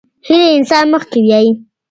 [0.27, 1.51] هيله انسان مخکې بيايي.